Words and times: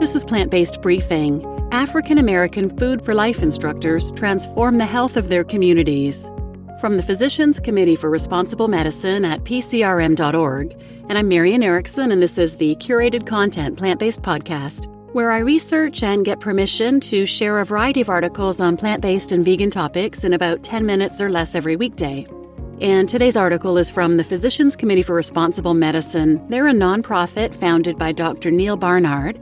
This 0.00 0.16
is 0.16 0.24
Plant 0.24 0.50
Based 0.50 0.82
Briefing. 0.82 1.44
African 1.70 2.18
American 2.18 2.76
Food 2.76 3.04
for 3.04 3.14
Life 3.14 3.42
instructors 3.44 4.10
transform 4.12 4.78
the 4.78 4.84
health 4.84 5.16
of 5.16 5.28
their 5.28 5.44
communities. 5.44 6.28
From 6.80 6.96
the 6.96 7.02
Physicians 7.02 7.60
Committee 7.60 7.94
for 7.94 8.10
Responsible 8.10 8.66
Medicine 8.66 9.24
at 9.24 9.44
PCRM.org, 9.44 10.76
and 11.08 11.16
I'm 11.16 11.28
Marian 11.28 11.62
Erickson, 11.62 12.10
and 12.10 12.20
this 12.20 12.38
is 12.38 12.56
the 12.56 12.74
curated 12.76 13.24
content 13.24 13.78
plant 13.78 14.00
based 14.00 14.20
podcast 14.20 14.88
where 15.14 15.30
I 15.30 15.38
research 15.38 16.02
and 16.02 16.24
get 16.24 16.40
permission 16.40 16.98
to 17.00 17.24
share 17.24 17.60
a 17.60 17.64
variety 17.64 18.00
of 18.00 18.10
articles 18.10 18.60
on 18.60 18.76
plant 18.76 19.00
based 19.00 19.30
and 19.30 19.44
vegan 19.44 19.70
topics 19.70 20.24
in 20.24 20.32
about 20.32 20.64
10 20.64 20.84
minutes 20.84 21.22
or 21.22 21.30
less 21.30 21.54
every 21.54 21.76
weekday. 21.76 22.26
And 22.80 23.08
today's 23.08 23.36
article 23.36 23.78
is 23.78 23.90
from 23.90 24.16
the 24.16 24.24
Physicians 24.24 24.74
Committee 24.74 25.04
for 25.04 25.14
Responsible 25.14 25.72
Medicine. 25.72 26.44
They're 26.48 26.66
a 26.66 26.72
nonprofit 26.72 27.54
founded 27.54 27.96
by 27.96 28.10
Dr. 28.10 28.50
Neal 28.50 28.76
Barnard 28.76 29.40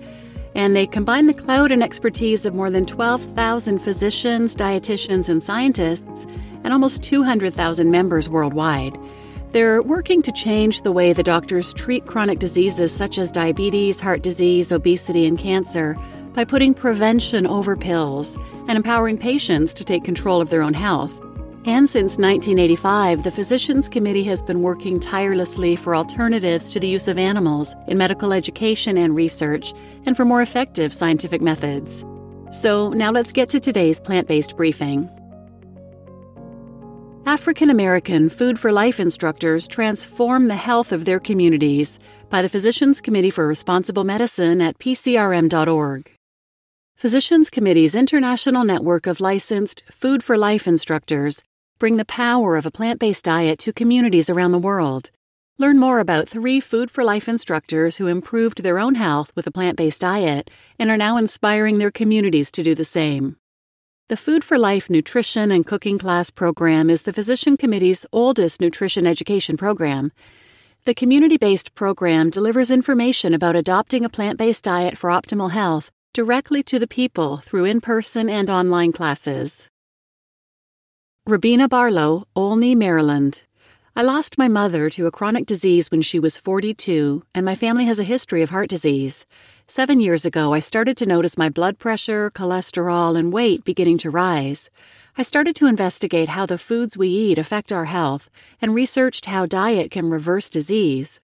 and 0.55 0.77
they 0.77 0.87
combine 0.87 1.27
the 1.27 1.35
clout 1.35 1.73
and 1.73 1.83
expertise 1.83 2.45
of 2.45 2.55
more 2.55 2.71
than 2.71 2.87
12,000 2.87 3.79
physicians, 3.79 4.55
dietitians, 4.55 5.29
and 5.29 5.43
scientists, 5.43 6.27
and 6.65 6.73
almost 6.73 7.03
200,000 7.03 7.91
members 7.91 8.29
worldwide. 8.29 8.99
They're 9.53 9.83
working 9.83 10.23
to 10.23 10.33
change 10.33 10.83
the 10.83 10.93
way 10.93 11.13
the 11.13 11.23
doctors 11.23 11.73
treat 11.75 12.07
chronic 12.07 12.39
diseases 12.39 12.91
such 12.91 13.19
as 13.19 13.31
diabetes, 13.31 14.01
heart 14.01 14.23
disease, 14.23 14.73
obesity, 14.73 15.27
and 15.27 15.39
cancer 15.39 15.97
by 16.33 16.45
putting 16.45 16.73
prevention 16.73 17.47
over 17.47 17.77
pills 17.77 18.37
and 18.69 18.77
empowering 18.77 19.19
patients 19.19 19.75
to 19.75 19.85
take 19.85 20.05
control 20.05 20.41
of 20.41 20.49
their 20.49 20.63
own 20.63 20.75
health. 20.75 21.13
And 21.65 21.89
since 21.89 22.19
1985, 22.19 23.23
the 23.23 23.31
Physicians 23.31 23.89
Committee 23.89 24.25
has 24.25 24.43
been 24.43 24.63
working 24.63 24.99
tirelessly 24.99 25.77
for 25.77 25.95
alternatives 25.95 26.71
to 26.71 26.81
the 26.81 26.89
use 26.89 27.07
of 27.07 27.19
animals 27.19 27.77
in 27.87 27.97
medical 27.97 28.33
education 28.33 28.97
and 28.99 29.15
research, 29.15 29.73
and 30.05 30.17
for 30.17 30.25
more 30.25 30.43
effective 30.43 30.93
scientific 30.93 31.41
methods. 31.41 32.05
So 32.51 32.89
now 32.91 33.13
let's 33.13 33.31
get 33.31 33.49
to 33.51 33.61
today's 33.61 34.01
plant 34.01 34.27
based 34.27 34.57
briefing. 34.57 35.09
African 37.27 37.71
American 37.71 38.29
Food 38.29 38.59
for 38.59 38.73
Life 38.73 38.99
instructors 38.99 39.69
transform 39.69 40.49
the 40.49 40.57
health 40.57 40.91
of 40.91 41.05
their 41.05 41.21
communities 41.21 42.01
by 42.29 42.43
the 42.43 42.49
Physicians 42.49 43.01
Committee 43.01 43.31
for 43.31 43.47
Responsible 43.47 44.03
Medicine 44.03 44.61
at 44.61 44.79
PCRM.org. 44.81 46.11
Physicians 46.97 47.51
Committee's 47.51 47.95
international 47.95 48.65
network 48.65 49.07
of 49.07 49.21
licensed 49.21 49.85
Food 49.93 50.25
for 50.25 50.37
Life 50.37 50.67
instructors 50.67 51.45
bring 51.83 51.97
the 51.97 52.05
power 52.05 52.57
of 52.57 52.65
a 52.65 52.71
plant 52.71 53.01
based 53.01 53.25
diet 53.25 53.59
to 53.59 53.73
communities 53.73 54.31
around 54.31 54.53
the 54.53 54.67
world. 54.71 55.11
Learn 55.59 55.81
more 55.81 55.99
about 55.99 56.29
three 56.29 56.61
Food 56.61 56.93
for 56.93 57.03
Life 57.03 57.29
instructors 57.29 57.97
who 57.97 58.07
improved 58.07 58.63
their 58.63 58.79
own 58.79 58.95
health 58.95 59.33
with 59.35 59.49
a 59.49 59.51
plant 59.51 59.77
based 59.77 60.01
diet 60.01 60.49
and 60.79 60.91
are 60.93 60.97
now 60.97 61.17
inspiring 61.17 61.79
their 61.79 61.91
communities 61.91 62.53
to 62.53 62.63
do 62.63 62.77
the 62.77 62.85
same. 62.85 63.37
The 64.09 64.17
Food 64.17 64.45
for 64.45 64.59
Life 64.59 64.89
Nutrition 64.89 65.51
and 65.51 65.67
Cooking 65.67 65.99
Class 65.99 66.31
program 66.31 66.89
is 66.89 67.03
the 67.03 67.13
Physician 67.13 67.57
Committee's 67.57 68.07
oldest 68.13 68.61
nutrition 68.61 69.05
education 69.05 69.57
program. 69.57 70.13
The 70.85 70.95
community 70.95 71.37
based 71.37 71.75
program 71.75 72.31
delivers 72.31 72.71
information 72.71 73.35
about 73.35 73.57
adopting 73.57 74.05
a 74.05 74.09
plant 74.09 74.39
based 74.39 74.63
diet 74.63 74.97
for 74.97 75.11
optimal 75.11 75.51
health 75.51 75.91
directly 76.15 76.63
to 76.63 76.79
the 76.79 76.87
people 76.87 77.39
through 77.39 77.65
in 77.65 77.81
person 77.81 78.31
and 78.31 78.49
online 78.49 78.93
classes. 78.93 79.69
Rabina 81.29 81.69
Barlow, 81.69 82.27
Olney, 82.35 82.75
Maryland. 82.75 83.45
I 83.95 84.03
lost 84.03 84.39
my 84.39 84.49
mother 84.49 84.91
to 84.91 85.07
a 85.07 85.13
chronic 85.13 85.47
disease 85.47 85.89
when 85.89 86.03
she 86.03 86.19
was 86.19 86.37
42, 86.37 87.23
and 87.33 87.45
my 87.45 87.55
family 87.55 87.85
has 87.85 88.01
a 88.01 88.05
history 88.05 88.43
of 88.43 88.51
heart 88.51 88.69
disease. 88.69 89.25
Seven 89.69 90.01
years 90.01 90.27
ago, 90.27 90.53
I 90.53 90.59
started 90.59 90.97
to 90.97 91.07
notice 91.07 91.39
my 91.39 91.49
blood 91.49 91.79
pressure, 91.79 92.29
cholesterol, 92.33 93.17
and 93.17 93.33
weight 93.33 93.65
beginning 93.65 93.99
to 93.99 94.11
rise. 94.11 94.69
I 95.17 95.23
started 95.23 95.55
to 95.57 95.67
investigate 95.67 96.31
how 96.31 96.45
the 96.45 96.59
foods 96.59 96.99
we 96.99 97.07
eat 97.07 97.39
affect 97.39 97.73
our 97.73 97.85
health 97.85 98.29
and 98.61 98.75
researched 98.75 99.27
how 99.27 99.47
diet 99.47 99.93
can 99.93 100.11
reverse 100.11 100.51
disease. 100.51 101.21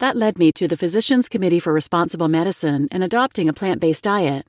That 0.00 0.16
led 0.16 0.36
me 0.40 0.50
to 0.50 0.66
the 0.66 0.76
Physicians 0.76 1.28
Committee 1.28 1.60
for 1.60 1.72
Responsible 1.72 2.26
Medicine 2.26 2.88
and 2.90 3.04
adopting 3.04 3.48
a 3.48 3.52
plant 3.52 3.80
based 3.80 4.02
diet. 4.02 4.47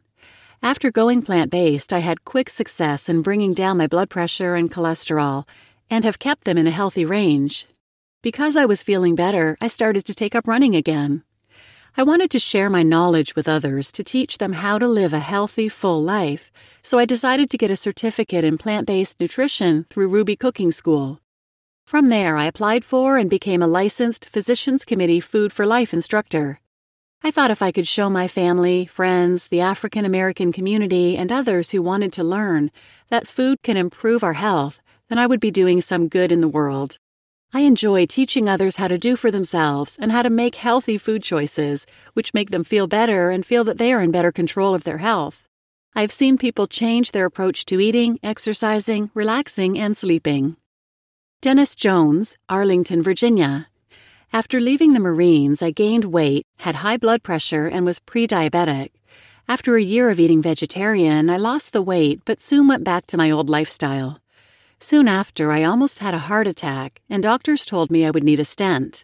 After 0.61 0.91
going 0.91 1.21
plant 1.21 1.51
based, 1.51 1.93
I 1.93 1.99
had 1.99 2.25
quick 2.25 2.49
success 2.49 3.07
in 3.07 3.21
bringing 3.21 3.53
down 3.53 3.77
my 3.77 3.87
blood 3.87 4.09
pressure 4.09 4.55
and 4.55 4.69
cholesterol 4.69 5.47
and 5.89 6.03
have 6.03 6.19
kept 6.19 6.43
them 6.43 6.57
in 6.57 6.67
a 6.67 6.71
healthy 6.71 7.05
range. 7.05 7.65
Because 8.21 8.57
I 8.57 8.65
was 8.65 8.83
feeling 8.83 9.15
better, 9.15 9.55
I 9.61 9.69
started 9.69 10.03
to 10.05 10.13
take 10.13 10.35
up 10.35 10.47
running 10.47 10.75
again. 10.75 11.23
I 11.95 12.03
wanted 12.03 12.29
to 12.31 12.39
share 12.39 12.69
my 12.69 12.83
knowledge 12.83 13.37
with 13.37 13.47
others 13.47 13.89
to 13.93 14.03
teach 14.03 14.37
them 14.37 14.51
how 14.51 14.77
to 14.77 14.87
live 14.87 15.13
a 15.13 15.19
healthy, 15.19 15.69
full 15.69 16.03
life, 16.03 16.51
so 16.83 16.99
I 16.99 17.05
decided 17.05 17.49
to 17.49 17.57
get 17.57 17.71
a 17.71 17.77
certificate 17.77 18.43
in 18.43 18.57
plant 18.57 18.85
based 18.85 19.21
nutrition 19.21 19.85
through 19.89 20.09
Rouxbe 20.09 20.39
Cooking 20.39 20.71
School. 20.71 21.21
From 21.85 22.09
there, 22.09 22.35
I 22.35 22.45
applied 22.45 22.83
for 22.83 23.17
and 23.17 23.29
became 23.29 23.61
a 23.61 23.67
licensed 23.67 24.27
Physicians 24.29 24.83
Committee 24.83 25.21
Food 25.21 25.53
for 25.53 25.65
Life 25.65 25.93
instructor. 25.93 26.59
I 27.21 27.31
thought 27.31 27.51
if 27.51 27.61
I 27.61 27.73
could 27.73 27.85
show 27.85 28.09
my 28.09 28.29
family, 28.29 28.85
friends, 28.85 29.49
the 29.49 29.59
African 29.59 30.05
American 30.05 30.53
community, 30.53 31.17
and 31.17 31.31
others 31.31 31.71
who 31.71 31.81
wanted 31.81 32.13
to 32.13 32.23
learn 32.23 32.71
that 33.09 33.27
food 33.27 33.61
can 33.61 33.75
improve 33.75 34.23
our 34.23 34.33
health, 34.33 34.81
then 35.09 35.17
I 35.17 35.27
would 35.27 35.41
be 35.41 35.51
doing 35.51 35.81
some 35.81 36.07
good 36.07 36.31
in 36.31 36.39
the 36.39 36.47
world. 36.47 36.97
I 37.53 37.61
enjoy 37.61 38.05
teaching 38.05 38.47
others 38.47 38.77
how 38.77 38.87
to 38.87 38.97
do 38.97 39.17
for 39.17 39.31
themselves 39.31 39.97
and 39.99 40.13
how 40.13 40.21
to 40.21 40.29
make 40.29 40.55
healthy 40.55 40.97
food 40.97 41.21
choices, 41.21 41.85
which 42.13 42.33
make 42.33 42.51
them 42.51 42.63
feel 42.63 42.87
better 42.87 43.31
and 43.31 43.45
feel 43.45 43.65
that 43.65 43.79
they 43.79 43.91
are 43.91 44.01
in 44.01 44.11
better 44.11 44.31
control 44.31 44.73
of 44.73 44.85
their 44.85 44.99
health. 44.99 45.43
I've 45.95 46.13
seen 46.13 46.37
people 46.37 46.67
change 46.67 47.11
their 47.11 47.25
approach 47.25 47.65
to 47.65 47.81
eating, 47.81 48.19
exercising, 48.23 49.11
relaxing, 49.13 49.77
and 49.77 49.97
sleeping. 49.97 50.55
Dennis 51.41 51.73
Jones, 51.73 52.37
Arlington, 52.47 53.01
Virginia, 53.01 53.68
after 54.31 54.61
leaving 54.61 54.93
the 54.93 54.99
Marines, 54.99 55.61
I 55.61 55.71
gained 55.71 56.05
weight, 56.05 56.45
had 56.59 56.75
high 56.75 56.97
blood 56.97 57.23
pressure, 57.23 57.65
and 57.65 57.85
was 57.85 57.99
pre 57.99 58.27
diabetic. 58.27 58.91
After 59.47 59.75
a 59.75 59.81
year 59.81 60.09
of 60.09 60.19
eating 60.19 60.41
vegetarian, 60.41 61.29
I 61.29 61.37
lost 61.37 61.73
the 61.73 61.81
weight 61.81 62.21
but 62.25 62.39
soon 62.39 62.67
went 62.67 62.83
back 62.83 63.07
to 63.07 63.17
my 63.17 63.31
old 63.31 63.49
lifestyle. 63.49 64.19
Soon 64.79 65.07
after, 65.07 65.51
I 65.51 65.63
almost 65.63 65.99
had 65.99 66.13
a 66.13 66.19
heart 66.19 66.47
attack, 66.47 67.01
and 67.09 67.23
doctors 67.23 67.65
told 67.65 67.89
me 67.89 68.05
I 68.05 68.11
would 68.11 68.23
need 68.23 68.39
a 68.39 68.45
stent. 68.45 69.03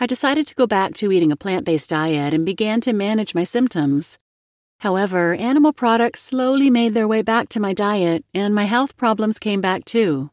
I 0.00 0.06
decided 0.06 0.46
to 0.48 0.54
go 0.54 0.66
back 0.66 0.94
to 0.94 1.12
eating 1.12 1.30
a 1.30 1.36
plant 1.36 1.64
based 1.64 1.90
diet 1.90 2.34
and 2.34 2.44
began 2.44 2.80
to 2.82 2.92
manage 2.92 3.34
my 3.34 3.44
symptoms. 3.44 4.18
However, 4.80 5.34
animal 5.34 5.72
products 5.72 6.20
slowly 6.20 6.68
made 6.68 6.92
their 6.92 7.08
way 7.08 7.22
back 7.22 7.48
to 7.50 7.60
my 7.60 7.72
diet, 7.72 8.24
and 8.34 8.54
my 8.54 8.64
health 8.64 8.96
problems 8.96 9.38
came 9.38 9.60
back 9.60 9.84
too. 9.84 10.30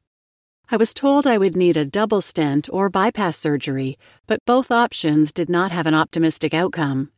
I 0.74 0.76
was 0.76 0.92
told 0.92 1.28
I 1.28 1.38
would 1.38 1.56
need 1.56 1.78
a 1.78 1.86
double 1.86 2.20
stent 2.20 2.68
or 2.74 2.90
bypass 2.90 3.38
surgery, 3.38 3.96
but 4.26 4.44
both 4.44 4.72
options 4.72 5.32
did 5.32 5.48
not 5.48 5.72
have 5.72 5.86
an 5.86 5.94
optimistic 5.94 6.52
outcome. 6.52 7.12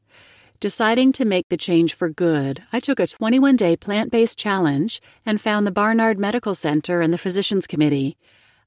Deciding 0.59 1.13
to 1.13 1.23
make 1.23 1.47
the 1.47 1.55
change 1.55 1.93
for 1.93 2.09
good, 2.09 2.63
I 2.73 2.81
took 2.81 2.99
a 2.99 3.07
21 3.07 3.55
day 3.55 3.77
plant 3.77 4.11
based 4.11 4.37
challenge 4.37 4.99
and 5.25 5.39
found 5.39 5.65
the 5.65 5.71
Barnard 5.71 6.19
Medical 6.19 6.53
Center 6.53 6.99
and 6.99 7.13
the 7.13 7.17
Physicians 7.17 7.65
Committee. 7.65 8.17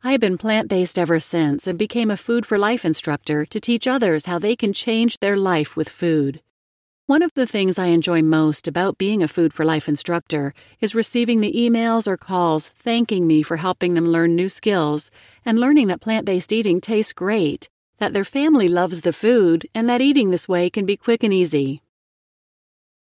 I 0.03 0.13
have 0.13 0.23
been 0.23 0.39
plant 0.39 0.71
based 0.71 0.99
ever 0.99 1.21
since 1.21 1.67
and 1.67 1.79
became 1.79 2.11
a 2.11 2.17
Food 2.17 2.47
for 2.47 2.57
Life 2.57 2.87
instructor 2.87 3.45
to 3.45 3.61
teach 3.61 3.87
others 3.87 4.25
how 4.25 4.39
they 4.39 4.57
can 4.57 4.73
change 4.73 5.19
their 5.19 5.37
life 5.37 5.77
with 5.77 5.91
food. 5.91 6.41
One 7.09 7.23
of 7.23 7.33
the 7.33 7.47
things 7.47 7.79
I 7.79 7.87
enjoy 7.87 8.21
most 8.21 8.69
about 8.69 8.99
being 8.99 9.23
a 9.23 9.29
Food 9.29 9.55
for 9.55 9.65
Life 9.65 9.89
instructor 9.89 10.53
is 10.79 10.95
receiving 10.95 11.41
the 11.41 11.55
emails 11.55 12.07
or 12.07 12.19
calls 12.19 12.69
thanking 12.69 13.27
me 13.27 13.43
for 13.43 13.57
helping 13.57 13.95
them 13.95 14.09
learn 14.09 14.37
new 14.37 14.51
skills 14.51 15.11
and 15.43 15.59
learning 15.59 15.87
that 15.87 16.03
plant 16.03 16.27
based 16.27 16.53
eating 16.53 16.83
tastes 16.83 17.15
great, 17.15 17.71
that 17.97 18.13
their 18.13 18.27
family 18.27 18.69
loves 18.69 19.01
the 19.01 19.15
food, 19.15 19.67
and 19.75 19.89
that 19.89 20.03
eating 20.03 20.29
this 20.29 20.47
way 20.47 20.69
can 20.69 20.85
be 20.85 20.99
quick 20.99 21.23
and 21.25 21.33
easy. 21.33 21.81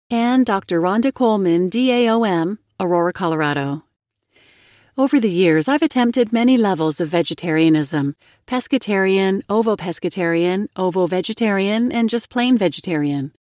And 0.09 0.45
Dr. 0.45 0.79
Rhonda 0.79 1.13
Coleman, 1.13 1.69
DAOM, 1.69 2.59
Aurora, 2.79 3.11
Colorado. 3.11 3.83
Over 4.97 5.19
the 5.19 5.29
years, 5.29 5.67
I've 5.67 5.81
attempted 5.81 6.31
many 6.31 6.55
levels 6.55 7.01
of 7.01 7.09
vegetarianism 7.09 8.15
pescatarian, 8.47 9.41
ovo 9.49 9.75
pescatarian, 9.75 10.69
ovo 10.77 11.07
vegetarian, 11.07 11.91
and 11.91 12.09
just 12.09 12.29
plain 12.29 12.57
vegetarian. 12.57 13.33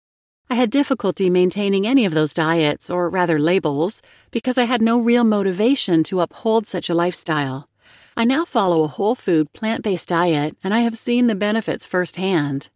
I 0.48 0.54
had 0.54 0.70
difficulty 0.70 1.28
maintaining 1.28 1.87
any 1.87 2.04
of 2.04 2.14
those 2.14 2.32
diets, 2.32 2.88
or 2.88 3.10
rather 3.10 3.38
labels, 3.38 4.00
because 4.31 4.56
I 4.56 4.64
had 4.64 4.81
no 4.81 4.98
real 4.98 5.25
motivation 5.25 6.04
to 6.04 6.20
uphold 6.20 6.69
such 6.69 6.88
a 6.88 6.94
lifestyle. 6.94 7.69
I 8.16 8.25
now 8.25 8.44
follow 8.44 8.84
a 8.84 8.88
whole 8.88 9.16
food, 9.16 9.52
plant 9.52 9.82
based 9.82 10.08
diet, 10.08 10.56
and 10.62 10.72
I 10.72 10.81
have 10.81 10.96
seen 10.96 11.26
the 11.26 11.34
benefits 11.34 11.84
firsthand. 11.84 12.70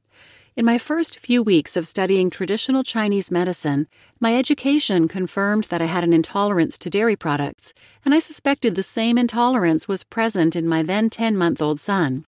In 0.56 0.64
my 0.64 0.78
first 0.78 1.20
few 1.20 1.44
weeks 1.44 1.76
of 1.76 1.86
studying 1.86 2.28
traditional 2.28 2.82
Chinese 2.82 3.30
medicine, 3.30 3.86
my 4.18 4.36
education 4.36 5.06
confirmed 5.06 5.64
that 5.70 5.80
I 5.80 5.86
had 5.86 6.02
an 6.02 6.12
intolerance 6.12 6.76
to 6.78 6.90
dairy 6.90 7.14
products, 7.14 7.72
and 8.04 8.12
I 8.12 8.18
suspected 8.18 8.74
the 8.74 8.82
same 8.82 9.16
intolerance 9.16 9.86
was 9.86 10.02
present 10.02 10.56
in 10.56 10.68
my 10.68 10.82
then 10.82 11.08
10 11.08 11.36
month 11.36 11.62
old 11.62 11.78
son. 11.78 12.26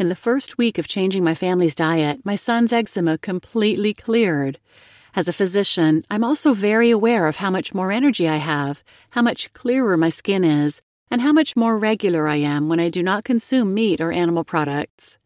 In 0.00 0.08
the 0.08 0.16
first 0.16 0.56
week 0.56 0.78
of 0.78 0.88
changing 0.88 1.24
my 1.24 1.34
family's 1.34 1.74
diet, 1.74 2.24
my 2.24 2.34
son's 2.34 2.72
eczema 2.72 3.18
completely 3.18 3.92
cleared. 3.92 4.58
As 5.14 5.28
a 5.28 5.32
physician, 5.34 6.06
I'm 6.08 6.24
also 6.24 6.54
very 6.54 6.90
aware 6.90 7.26
of 7.26 7.36
how 7.36 7.50
much 7.50 7.74
more 7.74 7.92
energy 7.92 8.26
I 8.26 8.36
have, 8.36 8.82
how 9.10 9.20
much 9.20 9.52
clearer 9.52 9.98
my 9.98 10.08
skin 10.08 10.42
is, 10.42 10.80
and 11.10 11.20
how 11.20 11.34
much 11.34 11.54
more 11.54 11.76
regular 11.76 12.26
I 12.26 12.36
am 12.36 12.70
when 12.70 12.80
I 12.80 12.88
do 12.88 13.02
not 13.02 13.24
consume 13.24 13.74
meat 13.74 14.00
or 14.00 14.10
animal 14.10 14.42
products. 14.42 15.18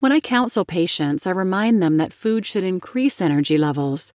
When 0.00 0.12
I 0.12 0.20
counsel 0.20 0.64
patients, 0.64 1.26
I 1.26 1.32
remind 1.32 1.82
them 1.82 1.98
that 1.98 2.14
food 2.14 2.46
should 2.46 2.64
increase 2.64 3.20
energy 3.20 3.58
levels. 3.58 4.14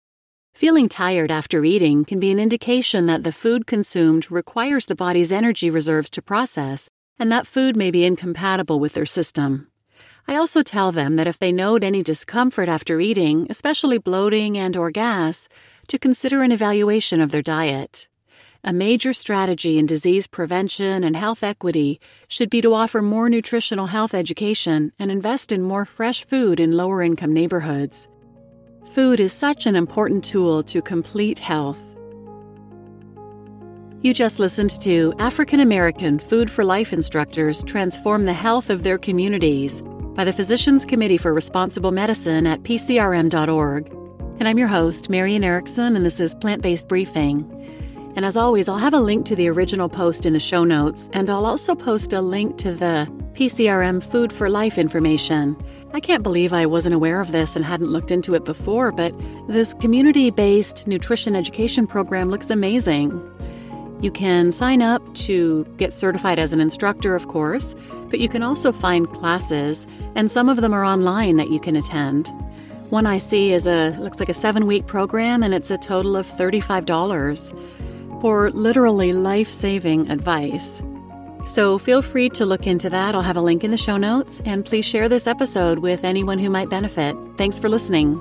Feeling 0.53 0.91
tired 0.91 1.31
after 1.31 1.65
eating 1.65 2.05
can 2.05 2.21
be 2.21 2.31
an 2.31 2.39
indication 2.39 3.07
that 3.07 3.25
the 3.25 3.33
food 3.33 3.67
consumed 3.67 4.31
requires 4.31 4.85
the 4.85 4.95
body's 4.95 5.33
energy 5.33 5.71
reserves 5.71 6.11
to 6.11 6.21
process, 6.21 6.91
and 7.19 7.33
that 7.33 7.47
food 7.47 7.79
may 7.79 7.91
be 7.91 8.05
incompatible 8.05 8.79
with 8.79 8.93
their 8.93 9.07
system. 9.07 9.69
I 10.29 10.35
also 10.35 10.65
tell 10.65 10.91
them 10.91 11.15
that 11.17 11.29
if 11.29 11.39
they 11.39 11.53
note 11.53 11.85
any 11.85 12.03
discomfort 12.03 12.69
after 12.69 13.01
eating, 13.01 13.47
especially 13.49 13.99
bloating 13.99 14.59
and 14.59 14.77
or 14.77 14.91
gas, 14.91 15.49
to 15.87 16.01
consider 16.01 16.43
an 16.43 16.51
evaluation 16.51 17.21
of 17.21 17.31
their 17.31 17.43
diet. 17.43 18.09
A 18.65 18.73
major 18.73 19.13
strategy 19.13 19.79
in 19.79 19.87
disease 19.87 20.27
prevention 20.27 21.05
and 21.05 21.17
health 21.17 21.45
equity 21.45 22.01
should 22.27 22.51
be 22.51 22.61
to 22.61 22.75
offer 22.75 23.01
more 23.01 23.29
nutritional 23.29 23.87
health 23.87 24.15
education 24.15 24.91
and 24.99 25.13
invest 25.13 25.53
in 25.53 25.63
more 25.63 25.85
fresh 25.85 26.25
food 26.25 26.59
in 26.59 26.73
lower 26.73 27.03
income 27.03 27.33
neighborhoods. 27.33 28.09
Food 28.95 29.21
is 29.21 29.33
such 29.33 29.67
an 29.67 29.77
important 29.77 30.25
tool 30.25 30.65
to 30.65 30.83
complete 30.83 31.39
health. 31.39 31.79
You 34.01 34.13
just 34.13 34.41
listened 34.41 34.81
to 34.83 35.15
African 35.21 35.61
American 35.61 36.19
Food 36.19 36.51
for 36.51 36.65
Life 36.65 36.93
instructors 36.93 37.63
transform 37.63 38.25
the 38.25 38.33
health 38.33 38.71
of 38.71 38.83
their 38.83 38.99
communities 38.99 39.85
by 40.17 40.25
the 40.25 40.33
Physicians 40.33 40.87
Committee 40.87 41.19
for 41.19 41.35
Responsible 41.35 41.93
Medicine 41.93 42.47
at 42.47 42.63
PCRM.org. 42.63 43.93
And 44.39 44.49
I'm 44.49 44.57
your 44.57 44.67
host, 44.67 45.11
Marian 45.11 45.45
Erickson, 45.45 45.95
and 45.95 46.07
this 46.07 46.21
is 46.21 46.35
Plant 46.37 46.63
Based 46.63 46.89
Briefing. 46.89 47.45
And 48.17 48.25
as 48.25 48.35
always, 48.35 48.67
I'll 48.67 48.79
have 48.79 48.95
a 48.95 49.01
link 49.01 49.27
to 49.27 49.37
the 49.37 49.49
original 49.49 49.91
post 49.91 50.25
in 50.25 50.33
the 50.33 50.41
show 50.41 50.65
notes, 50.65 51.11
and 51.13 51.29
I'll 51.29 51.45
also 51.45 51.75
post 51.75 52.15
a 52.15 52.23
link 52.23 52.57
to 52.59 52.73
the 52.73 53.07
PCRM 53.35 54.03
Food 54.03 54.33
for 54.33 54.49
Life 54.49 54.79
information. 54.79 55.55
I 55.93 56.01
can't 56.01 56.23
believe 56.23 56.55
I 56.55 56.65
wasn't 56.65 56.95
aware 56.95 57.21
of 57.21 57.33
this 57.33 57.55
and 57.55 57.63
hadn't 57.63 57.91
looked 57.91 58.11
into 58.11 58.35
it 58.35 58.47
before, 58.47 58.93
but 58.93 59.15
this 59.49 59.75
community 59.75 60.31
based 60.31 60.87
nutrition 60.87 61.37
education 61.37 61.87
program 61.87 62.31
looks 62.31 62.49
amazing. 62.49 63.13
You 64.01 64.11
can 64.11 64.53
sign 64.53 64.83
up 64.83 65.15
to 65.15 65.65
get 65.79 65.93
certified 65.93 66.39
as 66.39 66.53
an 66.53 66.61
instructor, 66.61 67.15
of 67.15 67.29
course, 67.29 67.75
but 68.11 68.21
you 68.21 68.29
can 68.29 68.43
also 68.43 68.71
find 68.71 69.11
classes, 69.13 69.87
and 70.15 70.31
some 70.31 70.49
of 70.49 70.61
them 70.61 70.75
are 70.75 70.85
online 70.85 71.37
that 71.37 71.51
you 71.51 71.59
can 71.59 71.77
attend. 71.77 72.31
One 72.91 73.07
I 73.07 73.19
see 73.19 73.53
is 73.53 73.67
a 73.67 73.97
looks 73.99 74.21
like 74.21 74.29
a 74.29 74.33
7-week 74.33 74.87
program 74.87 75.43
and 75.43 75.53
it's 75.53 75.73
a 75.73 75.79
total 75.79 76.17
of 76.17 76.27
$35 76.27 78.21
for 78.21 78.51
literally 78.53 79.13
life 79.13 79.51
saving 79.51 80.09
advice. 80.11 80.83
So 81.47 81.79
feel 81.79 82.03
free 82.03 82.29
to 82.31 82.45
look 82.45 82.67
into 82.67 82.91
that. 82.91 83.15
I'll 83.15 83.23
have 83.23 83.37
a 83.37 83.41
link 83.41 83.65
in 83.65 83.71
the 83.71 83.77
show 83.77 83.97
notes, 83.97 84.41
and 84.45 84.65
please 84.65 84.85
share 84.85 85.09
this 85.09 85.27
episode 85.27 85.81
with 85.81 86.05
anyone 86.05 86.39
who 86.39 86.51
might 86.51 86.69
benefit. 86.69 87.17
Thanks 87.37 87.59
for 87.59 87.69
listening. 87.69 88.21